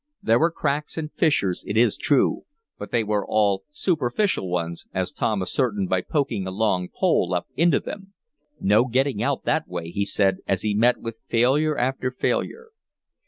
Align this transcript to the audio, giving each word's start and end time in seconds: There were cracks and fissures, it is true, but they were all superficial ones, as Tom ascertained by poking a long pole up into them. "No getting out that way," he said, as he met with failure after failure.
There 0.23 0.39
were 0.39 0.49
cracks 0.49 0.97
and 0.97 1.13
fissures, 1.13 1.63
it 1.67 1.77
is 1.77 1.95
true, 1.95 2.45
but 2.79 2.89
they 2.89 3.03
were 3.03 3.23
all 3.23 3.65
superficial 3.69 4.49
ones, 4.49 4.87
as 4.91 5.11
Tom 5.11 5.43
ascertained 5.43 5.89
by 5.89 6.01
poking 6.01 6.47
a 6.47 6.49
long 6.49 6.89
pole 6.89 7.35
up 7.35 7.45
into 7.55 7.79
them. 7.79 8.13
"No 8.59 8.85
getting 8.85 9.21
out 9.21 9.43
that 9.43 9.67
way," 9.67 9.91
he 9.91 10.05
said, 10.05 10.37
as 10.47 10.63
he 10.63 10.73
met 10.73 10.97
with 10.97 11.19
failure 11.29 11.77
after 11.77 12.09
failure. 12.09 12.69